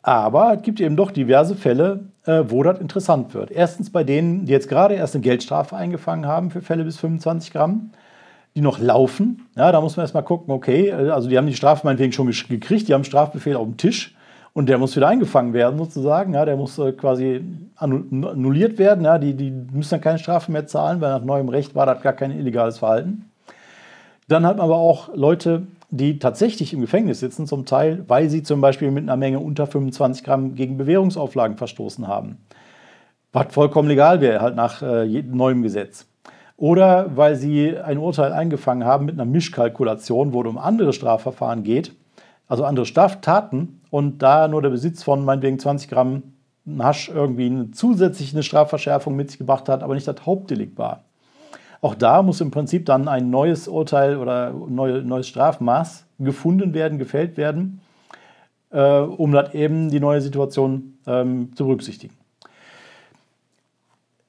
[0.00, 3.50] Aber es gibt eben doch diverse Fälle, äh, wo das interessant wird.
[3.50, 7.52] Erstens bei denen, die jetzt gerade erst eine Geldstrafe eingefangen haben für Fälle bis 25
[7.52, 7.90] Gramm,
[8.54, 9.44] die noch laufen.
[9.56, 12.30] Ja, da muss man erstmal gucken, okay, äh, also die haben die Strafe meinetwegen schon
[12.30, 14.14] gekriegt, die haben Strafbefehl auf dem Tisch
[14.52, 16.32] und der muss wieder eingefangen werden sozusagen.
[16.34, 17.42] Ja, der muss äh, quasi
[17.74, 19.04] annulliert werden.
[19.04, 22.02] Ja, die, die müssen dann keine Strafe mehr zahlen, weil nach neuem Recht war das
[22.02, 23.32] gar kein illegales Verhalten.
[24.28, 28.42] Dann hat man aber auch Leute, die tatsächlich im Gefängnis sitzen, zum Teil, weil sie
[28.42, 32.38] zum Beispiel mit einer Menge unter 25 Gramm gegen Bewährungsauflagen verstoßen haben.
[33.32, 36.06] Was vollkommen legal wäre, halt nach äh, neuem Gesetz.
[36.56, 41.64] Oder weil sie ein Urteil eingefangen haben mit einer Mischkalkulation, wo es um andere Strafverfahren
[41.64, 41.92] geht,
[42.48, 46.22] also andere Straftaten, und da nur der Besitz von meinetwegen 20 Gramm
[46.78, 51.04] Hasch irgendwie eine zusätzliche Strafverschärfung mit sich gebracht hat, aber nicht das Hauptdelikt war.
[51.84, 56.96] Auch da muss im Prinzip dann ein neues Urteil oder ein neues Strafmaß gefunden werden,
[56.96, 57.82] gefällt werden,
[58.70, 62.14] äh, um dann eben die neue Situation ähm, zu berücksichtigen.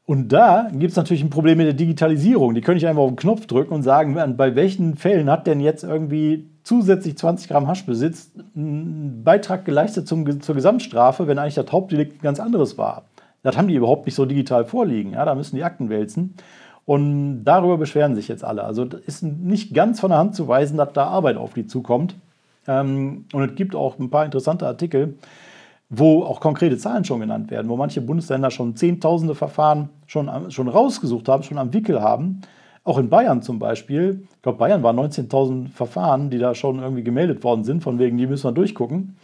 [0.06, 2.56] Und da gibt es natürlich ein Problem mit der Digitalisierung.
[2.56, 5.62] Die könnte ich einfach auf den Knopf drücken und sagen, bei welchen Fällen hat denn
[5.62, 11.72] jetzt irgendwie zusätzlich 20 Gramm Haschbesitz einen Beitrag geleistet zum, zur Gesamtstrafe, wenn eigentlich das
[11.72, 13.06] Hauptdelikt ein ganz anderes war.
[13.44, 15.14] Das haben die überhaupt nicht so digital vorliegen.
[15.14, 16.34] Ja, da müssen die Akten wälzen.
[16.86, 18.64] Und darüber beschweren sich jetzt alle.
[18.64, 22.16] Also ist nicht ganz von der Hand zu weisen, dass da Arbeit auf die zukommt.
[22.68, 25.16] Ähm, und es gibt auch ein paar interessante Artikel,
[25.90, 30.68] wo auch konkrete Zahlen schon genannt werden, wo manche Bundesländer schon Zehntausende Verfahren schon, schon
[30.68, 32.42] rausgesucht haben, schon am Wickel haben.
[32.84, 37.04] Auch in Bayern zum Beispiel, ich glaube, Bayern waren 19.000 Verfahren, die da schon irgendwie
[37.04, 39.16] gemeldet worden sind, von wegen, die müssen wir durchgucken.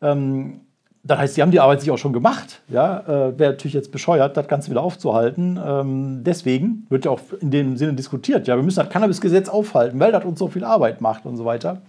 [0.00, 0.60] Ähm,
[1.06, 2.62] das heißt, sie haben die Arbeit sich auch schon gemacht.
[2.68, 5.58] Ja, äh, wäre natürlich jetzt bescheuert, das Ganze wieder aufzuhalten.
[5.64, 8.48] Ähm, deswegen wird ja auch in dem Sinne diskutiert.
[8.48, 11.44] Ja, wir müssen das Cannabis-Gesetz aufhalten, weil das uns so viel Arbeit macht und so
[11.44, 11.82] weiter.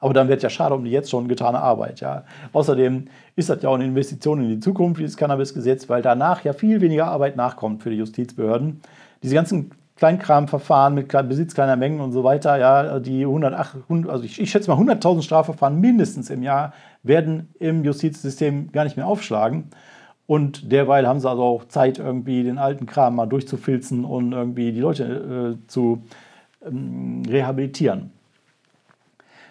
[0.00, 2.00] Aber dann wird ja schade um die jetzt schon getane Arbeit.
[2.00, 2.24] Ja.
[2.52, 6.52] Außerdem ist das ja auch eine Investition in die Zukunft, dieses Cannabis-Gesetz, weil danach ja
[6.52, 8.80] viel weniger Arbeit nachkommt für die Justizbehörden.
[9.22, 13.76] Diese ganzen Kleinkramverfahren mit Besitz kleiner Mengen und so weiter, ja, die 108,
[14.08, 18.96] also ich, ich schätze mal 100.000 Strafverfahren mindestens im Jahr werden im Justizsystem gar nicht
[18.96, 19.64] mehr aufschlagen.
[20.26, 24.72] Und derweil haben sie also auch Zeit, irgendwie den alten Kram mal durchzufilzen und irgendwie
[24.72, 26.04] die Leute äh, zu
[26.64, 28.10] ähm, rehabilitieren.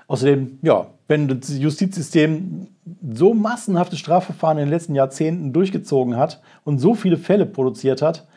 [0.08, 2.68] Außerdem, ja, wenn das Justizsystem
[3.14, 8.28] so massenhafte Strafverfahren in den letzten Jahrzehnten durchgezogen hat und so viele Fälle produziert hat,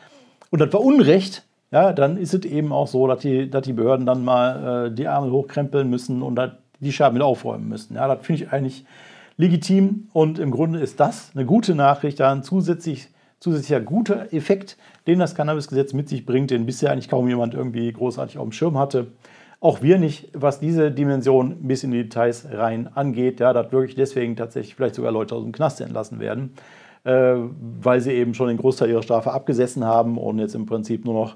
[0.51, 3.73] und das war Unrecht, ja, dann ist es eben auch so, dass die, dass die
[3.73, 6.35] Behörden dann mal äh, die Arme hochkrempeln müssen und
[6.85, 7.95] die Scherben wieder aufräumen müssen.
[7.95, 8.85] Ja, das finde ich eigentlich
[9.37, 14.77] legitim und im Grunde ist das eine gute Nachricht, da ein zusätzlich, zusätzlicher guter Effekt,
[15.07, 18.51] den das Cannabisgesetz mit sich bringt, den bisher eigentlich kaum jemand irgendwie großartig auf dem
[18.51, 19.07] Schirm hatte.
[19.59, 23.95] Auch wir nicht, was diese Dimension bis in die Details rein angeht, ja, dass wirklich
[23.95, 26.53] deswegen tatsächlich vielleicht sogar Leute aus dem Knast entlassen werden,
[27.03, 27.35] äh,
[27.81, 31.13] weil sie eben schon den Großteil ihrer Strafe abgesessen haben und jetzt im Prinzip nur
[31.13, 31.35] noch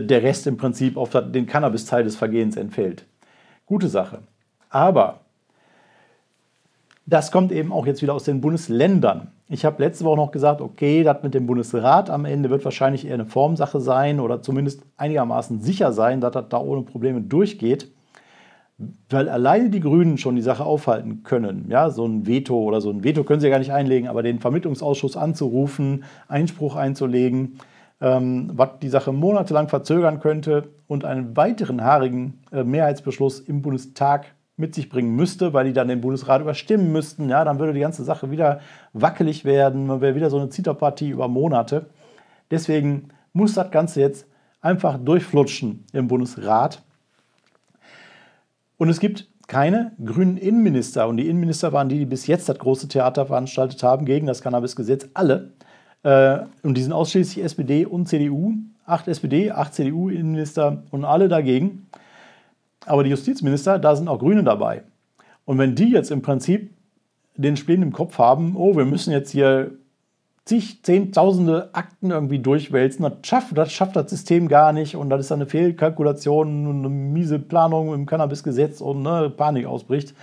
[0.00, 3.04] der Rest im Prinzip auf den Cannabis-Teil des Vergehens entfällt.
[3.66, 4.18] Gute Sache.
[4.68, 5.20] Aber
[7.06, 9.28] das kommt eben auch jetzt wieder aus den Bundesländern.
[9.48, 13.06] Ich habe letzte Woche noch gesagt, okay, das mit dem Bundesrat am Ende wird wahrscheinlich
[13.06, 17.90] eher eine Formsache sein oder zumindest einigermaßen sicher sein, dass das da ohne Probleme durchgeht,
[19.10, 21.66] weil alleine die Grünen schon die Sache aufhalten können.
[21.68, 24.22] Ja, so ein Veto oder so ein Veto können sie ja gar nicht einlegen, aber
[24.22, 27.58] den Vermittlungsausschuss anzurufen, Einspruch einzulegen,
[28.04, 34.26] ähm, was die Sache monatelang verzögern könnte und einen weiteren haarigen äh, Mehrheitsbeschluss im Bundestag
[34.58, 37.30] mit sich bringen müsste, weil die dann den Bundesrat überstimmen müssten.
[37.30, 38.60] Ja, dann würde die ganze Sache wieder
[38.92, 39.86] wackelig werden.
[39.86, 41.86] Man wäre wieder so eine Zitterpartie über Monate.
[42.50, 44.26] Deswegen muss das Ganze jetzt
[44.60, 46.82] einfach durchflutschen im Bundesrat.
[48.76, 51.08] Und es gibt keine grünen Innenminister.
[51.08, 54.42] Und die Innenminister waren die, die bis jetzt das große Theater veranstaltet haben gegen das
[54.42, 55.08] Cannabisgesetz.
[55.14, 55.54] Alle.
[56.04, 58.52] Äh, und die sind ausschließlich SPD und CDU.
[58.86, 61.86] Acht SPD, acht CDU-Innenminister und alle dagegen.
[62.86, 64.82] Aber die Justizminister, da sind auch Grüne dabei.
[65.46, 66.70] Und wenn die jetzt im Prinzip
[67.36, 69.72] den Spleen im Kopf haben, oh, wir müssen jetzt hier
[70.44, 75.22] zig, zehntausende Akten irgendwie durchwälzen, das schafft, das schafft das System gar nicht und das
[75.22, 80.14] ist eine Fehlkalkulation, eine miese Planung im Cannabisgesetz und ne, Panik ausbricht,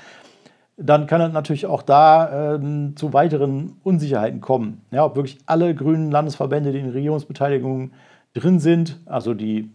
[0.77, 4.81] dann kann es natürlich auch da ähm, zu weiteren Unsicherheiten kommen.
[4.91, 7.91] Ja, ob wirklich alle grünen Landesverbände, die in Regierungsbeteiligung
[8.33, 9.69] drin sind, also die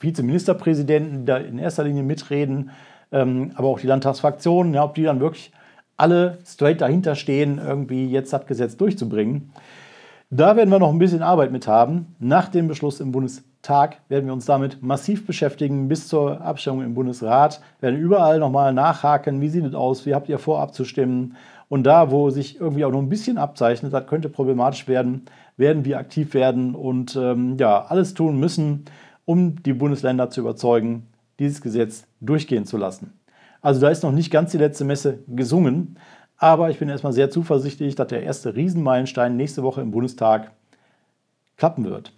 [0.00, 2.70] Vizeministerpräsidenten, die da in erster Linie mitreden,
[3.12, 5.52] ähm, aber auch die Landtagsfraktionen, ja, ob die dann wirklich
[5.96, 9.52] alle straight dahinter stehen, irgendwie jetzt das Gesetz durchzubringen.
[10.30, 12.14] Da werden wir noch ein bisschen Arbeit mit haben.
[12.18, 13.12] Nach dem Beschluss im
[13.60, 17.60] Bundestag werden wir uns damit massiv beschäftigen, bis zur Abstimmung im Bundesrat.
[17.80, 21.36] Wir werden überall nochmal nachhaken, wie sieht es aus, wie habt ihr vor abzustimmen.
[21.68, 25.26] Und da, wo sich irgendwie auch noch ein bisschen abzeichnet, das könnte problematisch werden,
[25.58, 28.86] werden wir aktiv werden und ähm, ja, alles tun müssen,
[29.26, 31.06] um die Bundesländer zu überzeugen,
[31.38, 33.12] dieses Gesetz durchgehen zu lassen.
[33.60, 35.98] Also da ist noch nicht ganz die letzte Messe gesungen,
[36.38, 40.50] aber ich bin erstmal sehr zuversichtlich, dass der erste Riesenmeilenstein nächste Woche im Bundestag
[41.58, 42.14] klappen wird.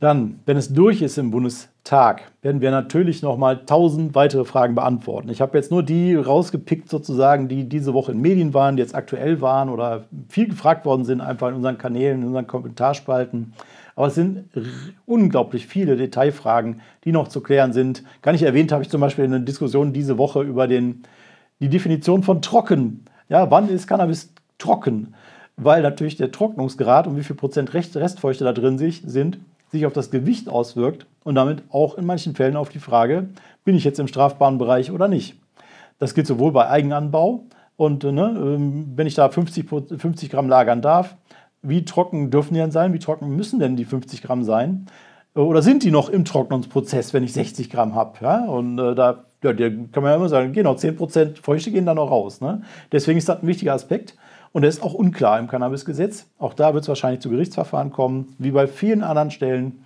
[0.00, 5.28] Dann, wenn es durch ist im Bundestag, werden wir natürlich nochmal tausend weitere Fragen beantworten.
[5.28, 8.94] Ich habe jetzt nur die rausgepickt, sozusagen, die diese Woche in Medien waren, die jetzt
[8.94, 13.54] aktuell waren oder viel gefragt worden sind, einfach in unseren Kanälen, in unseren Kommentarspalten.
[13.96, 14.44] Aber es sind
[15.04, 18.04] unglaublich viele Detailfragen, die noch zu klären sind.
[18.22, 21.02] Gar nicht erwähnt habe ich zum Beispiel eine Diskussion diese Woche über den,
[21.58, 23.04] die Definition von trocken.
[23.28, 25.14] Ja, wann ist Cannabis trocken?
[25.56, 30.10] Weil natürlich der Trocknungsgrad und wie viel Prozent Restfeuchte da drin sind, sich auf das
[30.10, 33.28] Gewicht auswirkt und damit auch in manchen Fällen auf die Frage,
[33.64, 35.36] bin ich jetzt im strafbaren Bereich oder nicht.
[35.98, 37.44] Das gilt sowohl bei Eigenanbau
[37.76, 41.16] und ne, ähm, wenn ich da 50, 50 Gramm lagern darf,
[41.62, 44.86] wie trocken dürfen die denn sein, wie trocken müssen denn die 50 Gramm sein?
[45.34, 48.18] Oder sind die noch im Trocknungsprozess, wenn ich 60 Gramm habe?
[48.20, 48.44] Ja?
[48.46, 52.10] Und äh, da ja, kann man ja immer sagen, genau, 10% Feuchte gehen da noch
[52.10, 52.40] raus.
[52.40, 52.62] Ne?
[52.90, 54.16] Deswegen ist das ein wichtiger Aspekt.
[54.52, 56.26] Und der ist auch unklar im Cannabisgesetz.
[56.38, 59.84] Auch da wird es wahrscheinlich zu Gerichtsverfahren kommen, wie bei vielen anderen Stellen.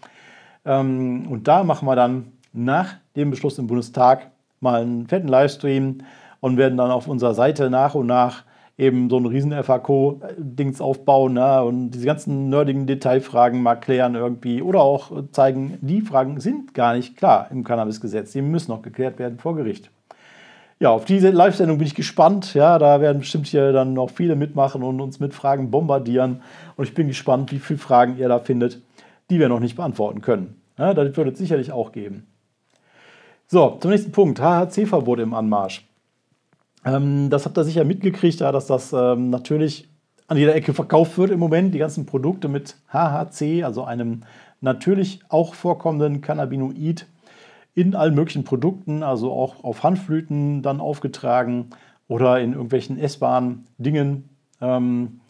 [0.65, 5.99] Ähm, und da machen wir dann nach dem Beschluss im Bundestag mal einen fetten Livestream
[6.41, 8.45] und werden dann auf unserer Seite nach und nach
[8.79, 11.63] eben so ein riesen FAQ-Dings aufbauen ne?
[11.63, 16.95] und diese ganzen nerdigen Detailfragen mal klären irgendwie oder auch zeigen, die Fragen sind gar
[16.95, 18.33] nicht klar im Cannabisgesetz.
[18.33, 19.91] Die müssen noch geklärt werden vor Gericht
[20.83, 22.55] ja, auf diese Live-Sendung bin ich gespannt.
[22.55, 26.43] Ja, da werden bestimmt hier dann noch viele mitmachen und uns mit Fragen bombardieren.
[26.77, 28.83] Und ich bin gespannt, wie viele Fragen ihr da findet,
[29.31, 30.61] die wir noch nicht beantworten können.
[30.77, 32.27] Ja, das wird es sicherlich auch geben.
[33.47, 34.41] So, zum nächsten Punkt.
[34.41, 35.87] HHC-Verbot im Anmarsch.
[36.85, 39.89] Ähm, das habt ihr sicher mitgekriegt, ja, dass das ähm, natürlich
[40.27, 41.73] an jeder Ecke verkauft wird im Moment.
[41.75, 44.23] Die ganzen Produkte mit HHC, also einem
[44.61, 47.07] natürlich auch vorkommenden Cannabinoid,
[47.75, 51.71] in allen möglichen Produkten, also auch auf Handflüten dann aufgetragen
[52.09, 54.29] oder in irgendwelchen essbaren Dingen.
[54.61, 55.21] Ähm,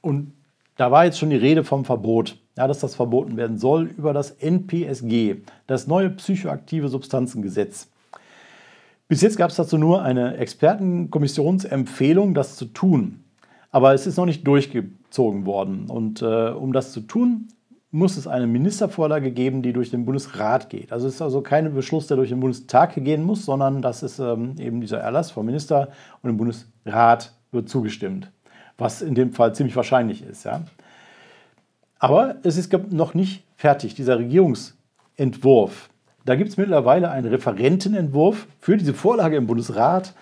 [0.00, 0.32] und
[0.76, 4.12] da war jetzt schon die Rede vom Verbot, ja, dass das verboten werden soll über
[4.12, 7.88] das NPSG, das neue psychoaktive Substanzengesetz.
[9.08, 13.24] Bis jetzt gab es dazu nur eine Expertenkommissionsempfehlung, das zu tun.
[13.70, 15.86] aber es ist noch nicht durchgezogen worden.
[15.88, 17.48] Und äh, um das zu tun,
[17.92, 20.92] muss es eine Ministervorlage geben, die durch den Bundesrat geht.
[20.92, 24.18] Also es ist also kein Beschluss, der durch den Bundestag gehen muss, sondern das ist
[24.18, 25.88] ähm, eben dieser Erlass vom Minister
[26.22, 28.32] und dem Bundesrat wird zugestimmt,
[28.78, 30.44] was in dem Fall ziemlich wahrscheinlich ist.
[30.44, 30.62] Ja.
[31.98, 35.90] Aber es ist noch nicht fertig, dieser Regierungsentwurf.
[36.24, 40.14] Da gibt es mittlerweile einen Referentenentwurf für diese Vorlage im Bundesrat,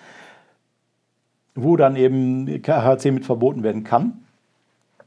[1.54, 4.24] wo dann eben KHC mit verboten werden kann.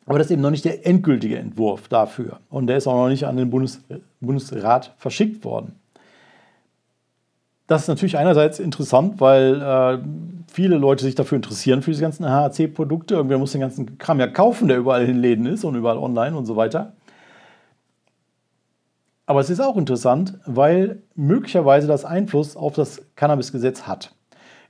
[0.06, 2.40] Aber das ist eben noch nicht der endgültige Entwurf dafür.
[2.50, 3.84] Und der ist auch noch nicht an den Bundes
[4.20, 5.76] Bundesrat verschickt worden.
[7.68, 9.98] Das ist natürlich einerseits interessant, weil äh,
[10.52, 13.16] viele Leute sich dafür interessieren, für diese ganzen HAC-Produkte.
[13.16, 16.36] Irgendwer muss den ganzen Kram ja kaufen, der überall in Läden ist und überall online
[16.36, 16.94] und so weiter.
[19.26, 24.14] Aber es ist auch interessant, weil möglicherweise das Einfluss auf das Cannabisgesetz hat.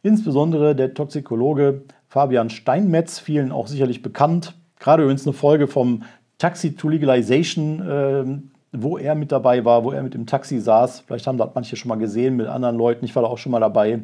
[0.04, 6.04] Insbesondere der Toxikologe Fabian Steinmetz, vielen auch sicherlich bekannt, Gerade übrigens eine Folge vom
[6.38, 11.02] Taxi to Legalization, äh, wo er mit dabei war, wo er mit dem Taxi saß.
[11.02, 13.06] Vielleicht haben das manche schon mal gesehen mit anderen Leuten.
[13.06, 14.02] Ich war da auch schon mal dabei.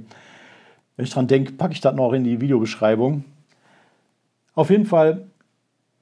[0.96, 3.24] Wenn ich dran denke, packe ich das noch in die Videobeschreibung.
[4.54, 5.28] Auf jeden Fall,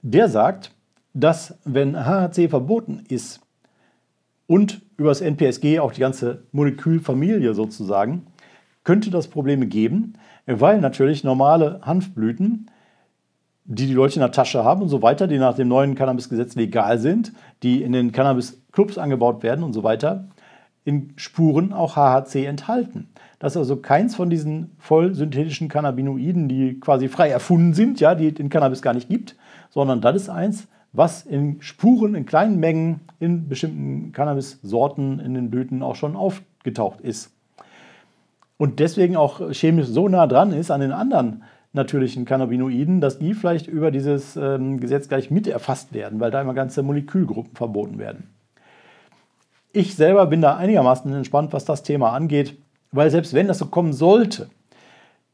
[0.02, 0.72] der sagt,
[1.14, 3.40] dass wenn HHC verboten ist
[4.48, 8.28] und über das NPSG auch die ganze Molekülfamilie sozusagen,
[8.84, 10.14] könnte das Probleme geben,
[10.46, 12.72] weil natürlich normale Hanfblüten
[13.68, 16.56] die die Leute in der Tasche haben und so weiter, die nach dem neuen Cannabisgesetz
[16.56, 20.30] legal sind, die in den Cannabis-Clubs angebaut werden und so weiter,
[20.86, 23.10] in Spuren auch HHC enthalten.
[23.40, 28.16] Das ist also keins von diesen voll synthetischen Cannabinoiden, die quasi frei erfunden sind, ja,
[28.16, 29.36] die den Cannabis gar nicht gibt,
[29.70, 35.52] sondern das ist eins, was in Spuren, in kleinen Mengen in bestimmten Cannabis-Sorten, in den
[35.52, 37.34] Blüten auch schon aufgetaucht ist.
[38.56, 43.34] Und deswegen auch chemisch so nah dran ist an den anderen natürlichen Cannabinoiden, dass die
[43.34, 48.00] vielleicht über dieses ähm, Gesetz gleich mit erfasst werden, weil da immer ganze Molekülgruppen verboten
[48.00, 48.30] werden.
[49.74, 52.58] Ich selber bin da einigermaßen entspannt, was das Thema angeht,
[52.92, 54.50] weil selbst wenn das so kommen sollte,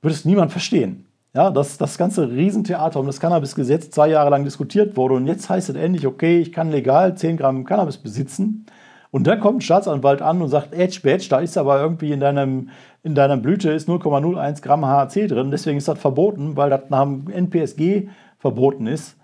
[0.02, 1.06] würde es niemand verstehen.
[1.36, 5.50] Ja, dass das ganze Riesentheater um das Cannabisgesetz zwei Jahre lang diskutiert wurde und jetzt
[5.50, 8.68] heißt es endlich, okay, ich kann legal 10 Gramm Cannabis besitzen.
[9.10, 12.20] Und dann kommt ein Staatsanwalt an und sagt, Edge, Badge, da ist aber irgendwie in
[12.20, 12.70] deinem
[13.04, 17.04] in deiner Blüte ist 0,01 Gramm HAC drin, deswegen ist das verboten, weil das nach
[17.04, 18.08] dem NPSG
[18.40, 19.18] verboten ist.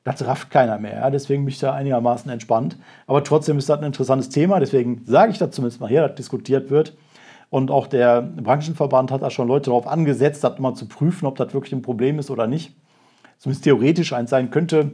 [0.03, 0.95] Das rafft keiner mehr.
[0.95, 1.11] Ja?
[1.11, 2.75] Deswegen bin ich da einigermaßen entspannt.
[3.05, 4.59] Aber trotzdem ist das ein interessantes Thema.
[4.59, 6.93] Deswegen sage ich das zumindest mal hier, dass diskutiert wird.
[7.51, 11.35] Und auch der Branchenverband hat da schon Leute darauf angesetzt, das mal zu prüfen, ob
[11.35, 12.73] das wirklich ein Problem ist oder nicht.
[13.37, 14.93] Zumindest theoretisch eins sein könnte.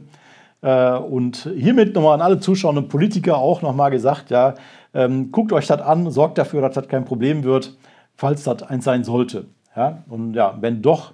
[0.60, 4.54] Äh, und hiermit nochmal an alle Zuschauer und Politiker auch nochmal gesagt, ja,
[4.94, 7.76] ähm, guckt euch das an, sorgt dafür, dass das kein Problem wird,
[8.16, 9.46] falls das eins sein sollte.
[9.76, 11.12] Ja, und ja, wenn doch,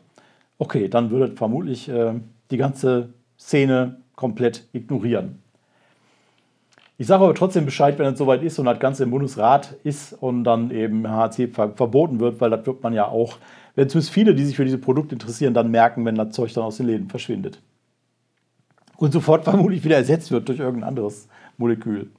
[0.59, 2.15] okay, dann würdet vermutlich äh,
[2.51, 5.41] die ganze Szene komplett ignorieren.
[6.97, 10.13] Ich sage aber trotzdem Bescheid, wenn es soweit ist und das Ganze im Bundesrat ist
[10.13, 13.39] und dann eben HC ver verboten wird, weil das wird man ja auch,
[13.75, 16.63] wenn zumindest viele, die sich für diese Produkte interessieren, dann merken, wenn das Zeug dann
[16.63, 17.61] aus den Läden verschwindet
[19.05, 22.11] und sofort vermutlich wieder ersetzt wird durch irgendein anderes Molekül.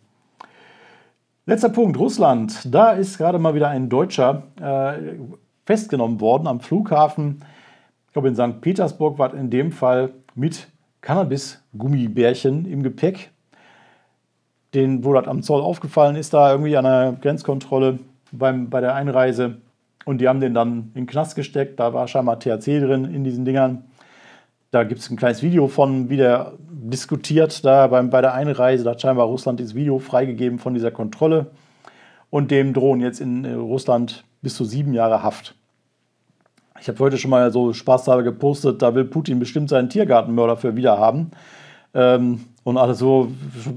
[1.47, 2.73] Letzter Punkt, Russland.
[2.73, 5.17] Da ist gerade mal wieder ein Deutscher äh,
[5.63, 7.43] festgenommen worden am Flughafen.
[8.07, 8.61] Ich glaube, in St.
[8.61, 10.67] Petersburg war in dem Fall mit
[11.01, 13.31] Cannabis-Gummibärchen im Gepäck.
[14.73, 17.99] Den, wo das am Zoll aufgefallen ist, da irgendwie an der Grenzkontrolle
[18.31, 19.57] beim, bei der Einreise.
[20.05, 21.79] Und die haben den dann in den Knast gesteckt.
[21.79, 23.85] Da war scheinbar THC drin in diesen Dingern.
[24.75, 28.83] Da gibt es ein kleines Video von, wie der diskutiert da beim, bei der Einreise.
[28.83, 31.45] Da hat scheinbar Russland dieses Video freigegeben von dieser Kontrolle.
[32.29, 35.55] Und dem drohen jetzt in Russland bis zu sieben Jahre Haft.
[36.81, 40.75] Ich habe heute schon mal so spaßhalber gepostet, da will Putin bestimmt seinen Tiergartenmörder für
[40.75, 41.31] wiederhaben.
[41.93, 43.29] Ähm, und alles so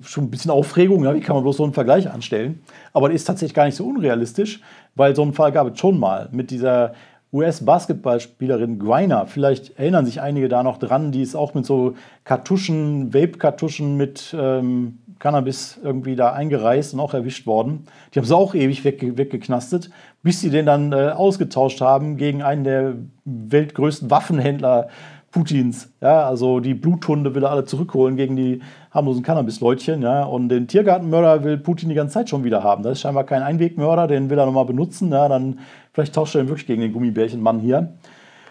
[0.02, 2.60] schon ein bisschen Aufregung, ja, wie kann man bloß so einen Vergleich anstellen?
[2.92, 4.62] Aber das ist tatsächlich gar nicht so unrealistisch,
[4.96, 6.94] weil so einen Fall gab es schon mal mit dieser
[7.32, 9.26] US-Basketballspielerin Griner.
[9.26, 14.34] Vielleicht erinnern sich einige da noch dran, die ist auch mit so Kartuschen, Vape-Kartuschen mit
[14.38, 17.84] ähm, Cannabis irgendwie da eingereist und auch erwischt worden.
[18.14, 19.90] Die haben sie auch ewig wegge weggeknastet,
[20.22, 24.88] bis sie den dann äh, ausgetauscht haben gegen einen der weltgrößten Waffenhändler
[25.30, 25.92] Putins.
[26.00, 28.60] Ja, also die Bluthunde will er alle zurückholen gegen die
[28.98, 30.02] harmlosen Cannabis-Leutchen.
[30.02, 32.82] Ja, und den Tiergartenmörder will Putin die ganze Zeit schon wieder haben.
[32.82, 35.10] Das ist scheinbar kein Einwegmörder, den will er nochmal benutzen.
[35.10, 35.60] Ja, dann
[35.92, 37.94] vielleicht tauscht er ihn wirklich gegen den Gummibärchenmann hier.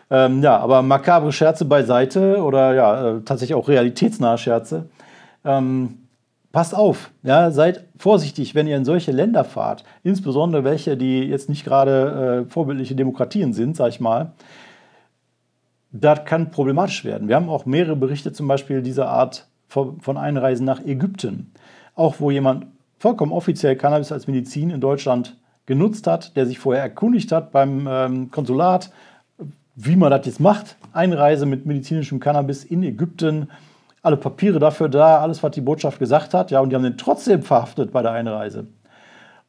[0.10, 4.90] Ähm, ja, aber makabre Scherze beiseite oder ja, äh, tatsächlich auch realitätsnahe Scherze.
[5.44, 6.08] Ähm,
[6.52, 11.50] passt auf, ja, seid vorsichtig, wenn ihr in solche Länder fahrt, insbesondere welche, die jetzt
[11.50, 14.32] nicht gerade äh, vorbildliche Demokratien sind, sag ich mal.
[15.92, 17.28] Das kann problematisch werden.
[17.28, 21.52] Wir haben auch mehrere Berichte zum Beispiel dieser Art von Einreisen nach Ägypten.
[21.96, 22.68] Auch wo jemand
[23.00, 27.88] vollkommen offiziell Cannabis als Medizin in Deutschland genutzt hat, der sich vorher erkundigt hat beim
[27.88, 28.92] ähm, Konsulat,
[29.76, 30.78] wie man das jetzt macht.
[30.94, 33.50] Einreise mit medizinischem Cannabis in Ägypten,
[34.02, 36.50] alle Papiere dafür da, alles, was die Botschaft gesagt hat.
[36.50, 38.68] Ja, und die haben den trotzdem verhaftet bei der Einreise.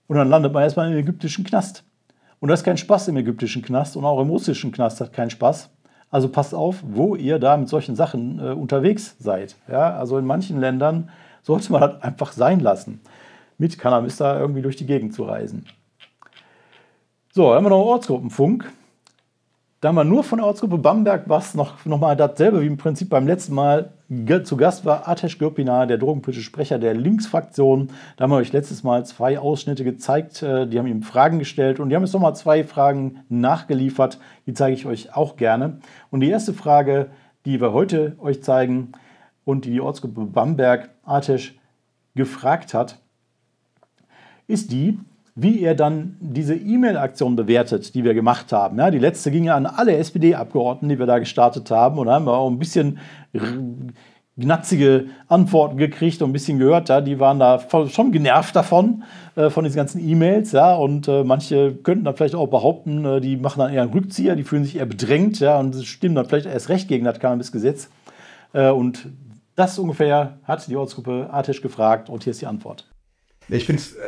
[0.08, 1.84] Und dann landet man erstmal im ägyptischen Knast.
[2.40, 5.30] Und das ist kein Spaß im ägyptischen Knast und auch im russischen Knast hat keinen
[5.30, 5.70] Spaß.
[6.10, 9.56] Also passt auf, wo ihr da mit solchen Sachen äh, unterwegs seid.
[9.70, 11.10] Ja, also in manchen Ländern
[11.42, 13.00] sollte man das einfach sein lassen,
[13.58, 15.66] mit Cannabis da irgendwie durch die Gegend zu reisen.
[17.32, 18.72] So, dann haben wir noch Ortsgruppenfunk.
[19.80, 22.78] Da haben wir nur von der Ortsgruppe Bamberg was noch, noch mal dasselbe wie im
[22.78, 23.92] Prinzip beim letzten Mal.
[24.42, 27.90] Zu Gast war Atesh Gürpina, der drogenpolitische Sprecher der Linksfraktion.
[28.16, 30.42] Da haben wir euch letztes Mal zwei Ausschnitte gezeigt.
[30.42, 34.18] Äh, die haben ihm Fragen gestellt und die haben jetzt nochmal zwei Fragen nachgeliefert.
[34.46, 35.78] Die zeige ich euch auch gerne.
[36.10, 37.10] Und die erste Frage,
[37.44, 38.92] die wir heute euch zeigen
[39.44, 41.56] und die die Ortsgruppe Bamberg Atesh
[42.16, 42.98] gefragt hat,
[44.48, 44.98] ist die,
[45.40, 48.76] wie er dann diese E-Mail-Aktion bewertet, die wir gemacht haben.
[48.78, 51.98] Ja, die letzte ging ja an alle SPD-Abgeordneten, die wir da gestartet haben.
[51.98, 52.98] Und da haben wir auch ein bisschen
[54.36, 56.88] gnatzige Antworten gekriegt und ein bisschen gehört.
[56.88, 59.04] Ja, die waren da schon genervt davon,
[59.36, 60.50] äh, von diesen ganzen E-Mails.
[60.50, 63.92] Ja, und äh, manche könnten dann vielleicht auch behaupten, äh, die machen dann eher einen
[63.92, 67.20] Rückzieher, die fühlen sich eher bedrängt ja, und stimmen dann vielleicht erst recht gegen das
[67.20, 67.90] Cannabis-Gesetz.
[68.52, 69.06] Äh, und
[69.54, 72.88] das ungefähr hat die Ortsgruppe Artisch gefragt und hier ist die Antwort.
[73.48, 73.98] Ich finde es äh,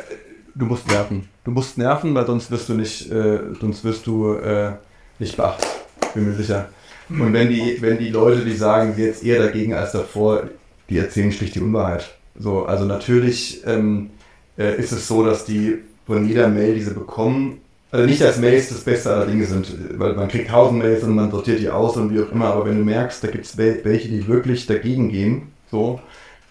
[0.55, 1.29] du musst nerven.
[1.43, 4.73] Du musst nerven, weil sonst wirst du nicht, äh, sonst wirst du äh,
[5.19, 5.67] nicht beachtet.
[6.13, 6.69] Bin mir sicher.
[7.09, 10.43] Und wenn die, wenn die Leute, die sagen, sie jetzt eher dagegen als davor,
[10.89, 12.09] die erzählen schlicht die Unwahrheit.
[12.39, 14.11] So, also natürlich ähm,
[14.57, 17.59] äh, ist es so, dass die von jeder Mail, die sie bekommen,
[17.91, 21.13] also nicht, dass Mails das Beste aller Dinge sind, weil man kriegt tausend Mails und
[21.13, 23.57] man sortiert die aus und wie auch immer, aber wenn du merkst, da gibt es
[23.57, 25.99] welche, die wirklich dagegen gehen, so,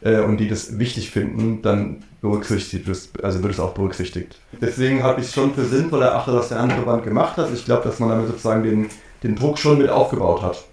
[0.02, 4.38] äh, und die das wichtig finden, dann berücksichtigt wird, also wird es auch berücksichtigt.
[4.60, 7.48] Deswegen habe ich es schon für sinnvoll erachtet, was der andere Verband gemacht hat.
[7.52, 8.88] Ich glaube, dass man damit sozusagen den,
[9.22, 10.64] den Druck schon mit aufgebaut hat.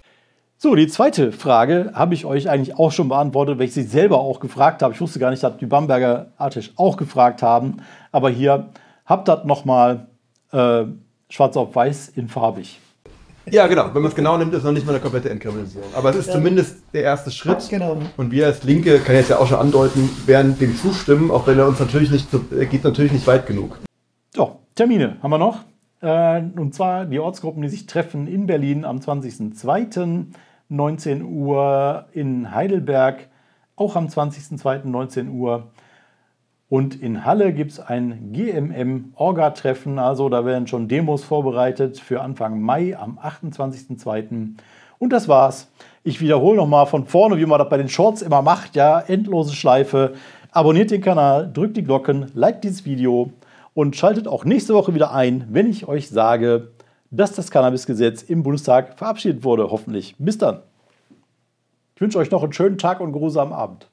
[0.60, 4.18] So, die zweite Frage habe ich euch eigentlich auch schon beantwortet, weil ich sie selber
[4.18, 4.92] auch gefragt habe.
[4.92, 7.76] Ich wusste gar nicht, dass die Bamberger Artisch auch gefragt haben.
[8.10, 8.70] Aber hier
[9.06, 10.08] habt ihr nochmal
[10.50, 10.84] äh,
[11.30, 12.80] schwarz auf weiß in farbig.
[13.50, 13.86] Ja, genau.
[13.92, 15.88] Wenn man es genau nimmt, ist es noch nicht mal eine komplette Entkriminalisierung.
[15.94, 16.34] Aber es ist ja.
[16.34, 17.68] zumindest der erste Schritt.
[17.68, 17.98] Genau.
[18.16, 21.46] Und wir als Linke, kann ich jetzt ja auch schon andeuten, werden dem zustimmen, auch
[21.46, 22.28] wenn er uns natürlich nicht,
[22.70, 23.78] geht natürlich nicht weit genug.
[24.34, 25.64] So, Termine haben wir noch.
[26.00, 30.26] Äh, und zwar die Ortsgruppen, die sich treffen in Berlin am 20.02.
[30.70, 33.28] 19 Uhr, in Heidelberg
[33.74, 34.86] auch am 20.02.
[34.86, 35.70] 19 Uhr
[36.68, 42.60] und in Halle gibt es ein GMM-Orga-Treffen, also da werden schon Demos vorbereitet für Anfang
[42.60, 44.56] Mai am 28.02.
[44.98, 45.70] Und das war's.
[46.04, 49.54] Ich wiederhole nochmal von vorne, wie man das bei den Shorts immer macht, ja, endlose
[49.54, 50.14] Schleife.
[50.50, 53.32] Abonniert den Kanal, drückt die Glocken, liked dieses Video
[53.72, 56.72] und schaltet auch nächste Woche wieder ein, wenn ich euch sage,
[57.10, 60.16] dass das Cannabis-Gesetz im Bundestag verabschiedet wurde, hoffentlich.
[60.18, 60.60] Bis dann.
[61.94, 63.88] Ich wünsche euch noch einen schönen Tag und geruhsamen Abend.